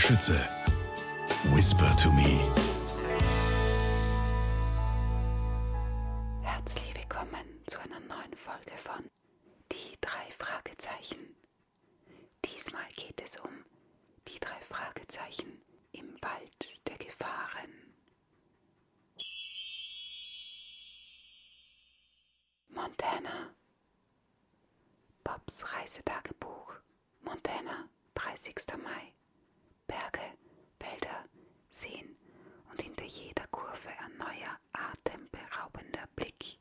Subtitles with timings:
[0.00, 0.48] Schütze.
[1.52, 2.40] Whisper to me.
[6.42, 9.10] Herzlich willkommen zu einer neuen Folge von
[9.70, 11.36] Die drei Fragezeichen.
[12.46, 13.50] Diesmal geht es um
[14.26, 15.60] die drei Fragezeichen
[15.92, 17.70] im Wald der Gefahren.
[22.70, 23.50] Montana.
[25.22, 26.72] Bobs Reisetagebuch.
[27.22, 28.54] Montana, 30.
[28.82, 28.99] Mai.
[31.80, 32.14] Seen
[32.70, 36.58] und hinter jeder Kurve ein neuer, atemberaubender Blick.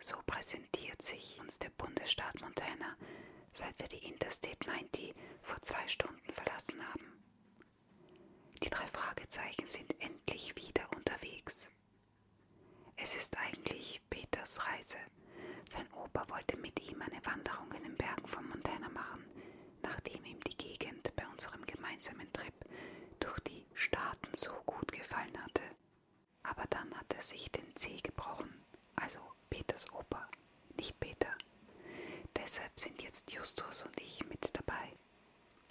[0.00, 2.96] So präsentiert sich uns der Bundesstaat Montana,
[3.52, 7.22] seit wir die Interstate 90 vor zwei Stunden verlassen haben.
[8.64, 11.70] Die drei Fragezeichen sind endlich wieder unterwegs.
[12.96, 14.98] Es ist eigentlich Peters Reise.
[15.70, 19.24] Sein Opa wollte mit ihm eine Wanderung in den Bergen von Montana machen,
[19.82, 22.55] nachdem ihm die Gegend bei unserem gemeinsamen Trip
[23.76, 25.62] Staaten so gut gefallen hatte.
[26.42, 28.64] Aber dann hat er sich den Zeh gebrochen,
[28.96, 29.18] also
[29.50, 30.26] Peters Opa,
[30.76, 31.32] nicht Peter.
[32.36, 34.92] Deshalb sind jetzt Justus und ich mit dabei.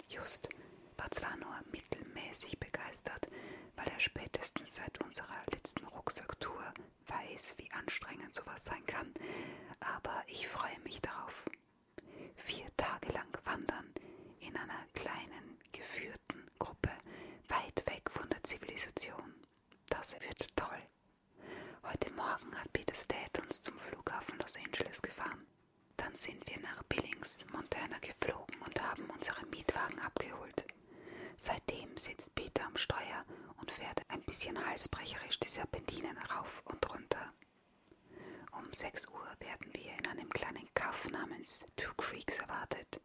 [0.08, 0.48] Just
[0.96, 3.28] war zwar nur mittelmäßig begeistert,
[3.74, 6.62] weil er spätestens seit unserer letzten Rucksacktour
[7.06, 9.12] weiß, wie anstrengend sowas sein kann,
[9.80, 10.78] aber ich freue
[20.54, 20.82] Toll.
[21.82, 25.46] Heute Morgen hat Peters Dad uns zum Flughafen Los Angeles gefahren.
[25.96, 30.64] Dann sind wir nach Billings, Montana geflogen und haben unseren Mietwagen abgeholt.
[31.38, 33.24] Seitdem sitzt Peter am Steuer
[33.60, 37.32] und fährt ein bisschen halsbrecherisch die Serpentinen rauf und runter.
[38.52, 43.00] Um 6 Uhr werden wir in einem kleinen Kaff namens Two Creeks erwartet.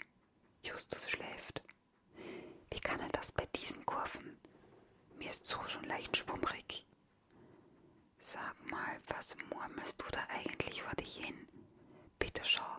[0.64, 1.62] Justus schläft.
[2.72, 4.38] Wie kann er das bei diesen Kurven?
[5.18, 6.86] Mir ist so schon leicht schwummrig.
[8.24, 11.48] Sag mal, was murmelst du da eigentlich vor dich hin?
[12.20, 12.78] Peter Shaw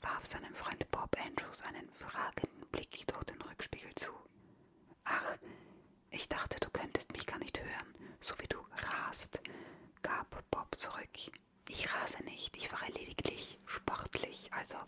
[0.00, 4.10] warf seinem Freund Bob Andrews einen fragenden Blick durch den Rückspiegel zu.
[5.04, 5.36] Ach,
[6.08, 8.56] ich dachte, du könntest mich gar nicht hören, so wie du
[8.90, 9.42] rast,
[10.00, 11.18] gab Bob zurück.
[11.68, 14.78] Ich rase nicht, ich fahre lediglich sportlich, also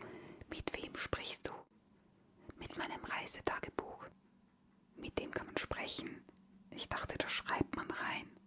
[0.48, 1.52] mit wem sprichst du?
[2.56, 4.06] Mit meinem Reisetagebuch.
[4.96, 6.24] Mit dem kann man sprechen.
[6.70, 8.39] Ich dachte, da schreibt man rein.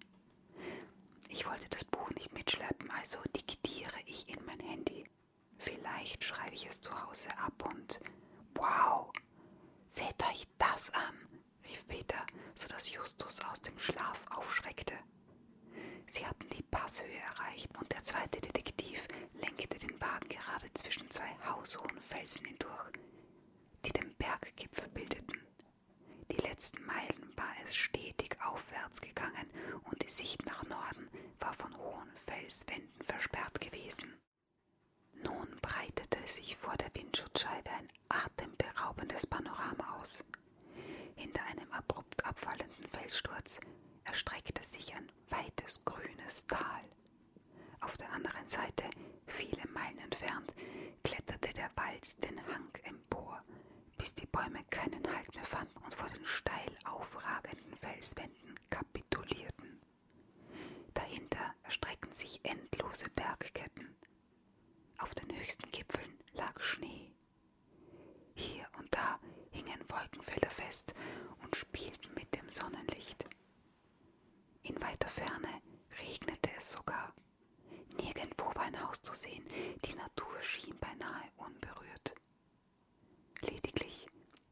[1.44, 5.04] Ich wollte das Buch nicht mitschleppen, also diktiere ich in mein Handy.
[5.58, 8.00] Vielleicht schreibe ich es zu Hause ab und
[8.56, 9.12] wow,
[9.90, 11.14] seht euch das an,
[11.68, 14.94] rief Peter, sodass Justus aus dem Schlaf aufschreckte.
[16.08, 21.36] Sie hatten die Passhöhe erreicht und der zweite Detektiv lenkte den Wagen gerade zwischen zwei
[21.46, 22.94] haushohen Felsen hindurch,
[23.86, 25.42] die den Berggipfel bildeten.
[26.32, 29.50] Die letzten Meilen war es stetig aufwärts gegangen
[29.90, 31.10] und die Sicht nach Norden
[31.40, 34.14] war von hohen Felswänden versperrt gewesen.
[35.14, 40.24] Nun breitete sich vor der Windschutzscheibe ein atemberaubendes Panorama aus.
[41.16, 43.60] Hinter einem abrupt abfallenden Felssturz
[44.04, 46.84] erstreckte sich ein weites grünes Tal.
[47.82, 48.84] Auf der anderen Seite,
[49.28, 50.54] viele Meilen entfernt,
[51.04, 53.42] kletterte der Wald den Hang empor,
[53.98, 57.53] bis die Bäume keinen Halt mehr fanden und vor den steil aufragenden
[57.84, 59.82] Felswänden kapitulierten.
[60.94, 63.94] Dahinter erstreckten sich endlose Bergketten.
[65.00, 67.12] Auf den höchsten Gipfeln lag Schnee.
[68.36, 69.20] Hier und da
[69.52, 70.94] hingen Wolkenfelder fest
[71.44, 73.28] und spielten mit dem Sonnenlicht.
[74.62, 75.62] In weiter Ferne
[76.00, 77.14] regnete es sogar.
[78.02, 79.46] Nirgendwo war ein Haus zu sehen,
[79.84, 82.16] die Natur schien beinahe unberührt.
[83.42, 84.08] Lediglich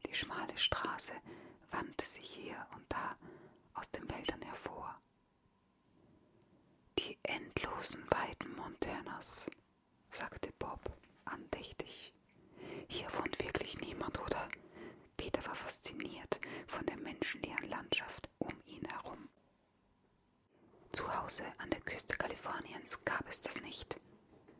[0.06, 1.14] die schmale Straße
[2.12, 3.16] sich hier und da
[3.74, 5.00] aus den Wäldern hervor.
[6.98, 9.46] Die endlosen Weiden Montanas,
[10.10, 10.80] sagte Bob
[11.24, 12.12] andächtig.
[12.88, 14.48] Hier wohnt wirklich niemand, oder?
[15.16, 19.28] Peter war fasziniert von der menschenleeren Landschaft um ihn herum.
[20.92, 23.98] Zu Hause an der Küste Kaliforniens gab es das nicht.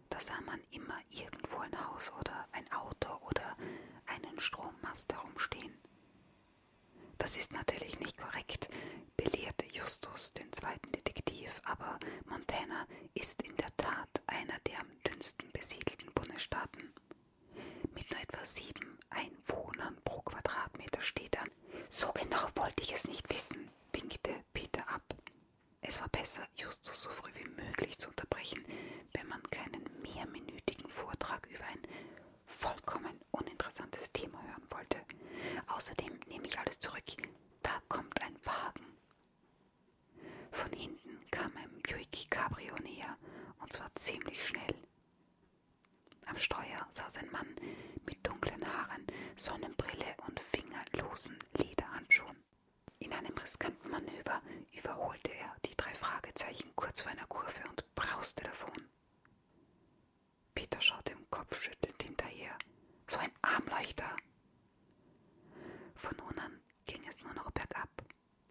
[0.08, 3.56] Da sah man immer irgendwo ein Haus oder ein Auto oder
[4.06, 5.78] einen Strommast herumstehen.
[7.22, 8.69] Das ist natürlich nicht korrekt,
[9.16, 12.84] belehrte Justus den zweiten Detektiv, aber Montana
[13.14, 16.92] ist in der Tat einer der am dünnsten besiedelten Bundesstaaten.
[17.94, 21.48] Mit nur etwa sieben Einwohnern pro Quadratmeter steht an.
[21.88, 25.14] So genau wollte ich es nicht wissen, winkte Peter ab.
[25.80, 28.64] Es war besser, Justus so früh wie möglich zu unterbrechen,
[29.12, 31.82] wenn man keinen mehrminütigen Vortrag über ein
[32.46, 34.99] vollkommen uninteressantes Thema hören wollte.
[35.67, 37.02] Außerdem nehme ich alles zurück.
[37.62, 37.82] Da
[38.44, 38.96] Wagen.
[40.50, 43.17] Von hinten kam ein Buick Cabrio näher,
[43.61, 44.75] und zwar ziemlich schnell.
[46.26, 47.55] Am Steuer saß ein Mann
[48.06, 49.06] mit dunklen Haaren,
[49.37, 52.37] Sonnenbrille und fingerlosen Lederhandschuhen.
[52.99, 54.40] In einem riskanten Manöver
[54.73, 58.88] überholte er die drei Fragezeichen kurz vor einer Kurve und brauste davon.
[60.55, 62.56] Peter schaute im Kopfschüttelnd hinterher.
[63.06, 64.17] So ein Armleuchter!
[65.94, 67.88] Von nun an ging es nur noch bergab.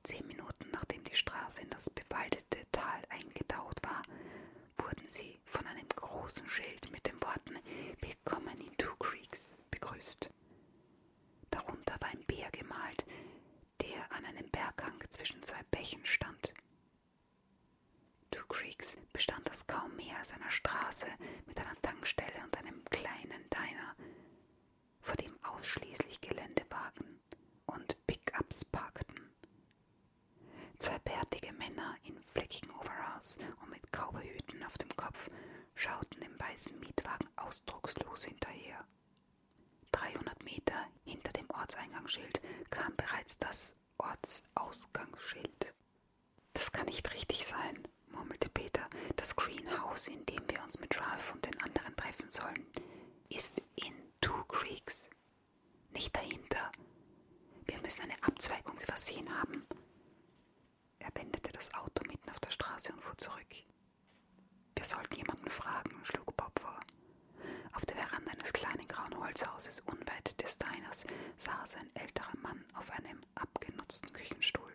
[0.03, 4.01] Zehn Minuten nachdem die Straße in das bewaldete Tal eingetaucht war,
[4.77, 7.57] wurden sie von einem großen Schild mit den Worten
[7.99, 10.29] Willkommen in Two Creeks begrüßt.
[11.49, 13.05] Darunter war ein Bär gemalt,
[13.81, 16.53] der an einem Berghang zwischen zwei Bächen stand.
[18.31, 21.07] Two Creeks bestand aus kaum mehr als einer Straße
[21.47, 23.95] mit einer Tankstelle und einem kleinen Diner,
[25.01, 27.19] vor dem ausschließlich Geländewagen
[27.65, 29.31] und Pickups parkten.
[30.77, 35.31] Zwei bärtige Männer in fleckigen Overalls und mit Cowboyhüten auf dem Kopf
[35.73, 38.85] schauten dem weißen Mietwagen ausdruckslos hinterher.
[39.91, 45.73] 300 Meter hinter dem Ortseingangsschild kam bereits das Ortsausgangsschild.
[46.53, 48.87] Das kann nicht richtig sein, murmelte Peter.
[49.15, 52.65] Das Greenhouse, in dem wir uns mit Ralph und den anderen treffen sollen,
[53.29, 55.09] ist in Two Creeks.
[55.91, 56.71] Nicht dahinter.
[57.65, 59.65] Wir müssen eine Abzweigung übersehen haben.
[60.99, 63.47] Er wendete das Auto mitten auf der Straße und fuhr zurück.
[64.75, 66.79] Wir sollten jemanden fragen, schlug Bob vor.
[67.73, 71.05] Auf der Veranda eines kleinen grauen Holzhauses unweit des Diners
[71.37, 74.73] saß ein älterer Mann auf einem abgenutzten Küchenstuhl.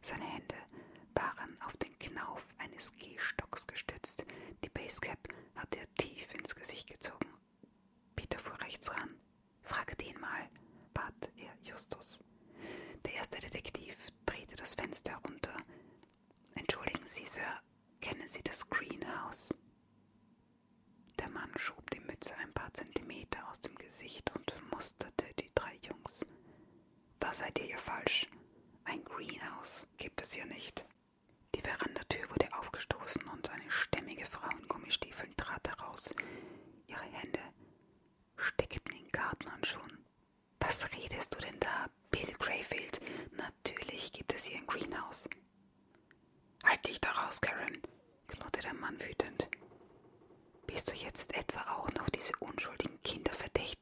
[0.00, 0.56] Seine Hände
[1.14, 4.24] waren auf den Knauf eines Gehstocks gestützt.
[4.64, 5.18] Die Basecap
[5.56, 7.28] hatte er tief ins Gesicht gezogen.
[8.16, 9.14] Peter fuhr rechts ran.
[9.62, 10.48] Frage den mal,
[10.94, 12.20] bat er Justus.
[13.04, 13.96] Der erste Detektiv
[14.26, 15.56] drehte das Fenster herunter.
[16.54, 17.60] Entschuldigen Sie, Sir,
[18.00, 19.54] kennen Sie das Greenhouse?
[21.18, 26.24] Der Mann schob die Mütze ein Zentimeter aus dem Gesicht und musterte die drei Jungs.
[27.20, 28.28] Da seid ihr ja falsch.
[28.84, 30.84] Ein Greenhouse gibt es hier nicht.
[31.54, 36.14] Die Verandatür wurde aufgestoßen und eine stämmige Frau in Gummistiefeln trat heraus.
[36.88, 37.40] Ihre Hände
[38.36, 40.04] steckten in Gartenhandschuhen.
[40.60, 43.00] Was redest du denn da, Bill Greyfield?
[43.36, 45.28] Natürlich gibt es hier ein Greenhouse.
[46.64, 47.78] Halt dich da raus, Karen,
[48.28, 49.48] knurrte der Mann wütend.
[50.66, 53.81] Bist du jetzt etwa auch noch diese unschuldigen Kinder verdächtigen?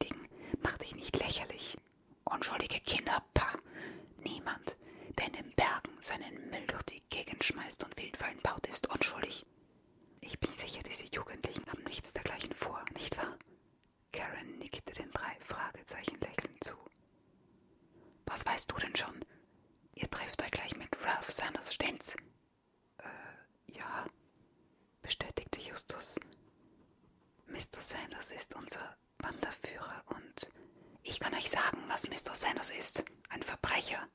[31.91, 32.33] was Mr.
[32.33, 34.07] Sanders ist, ein Verbrecher.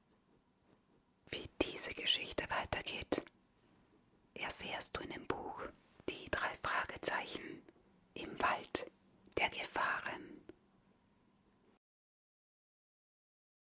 [1.31, 3.23] Wie diese Geschichte weitergeht,
[4.33, 5.61] erfährst du in dem Buch
[6.09, 7.63] Die drei Fragezeichen
[8.15, 8.91] im Wald
[9.37, 10.41] der Gefahren.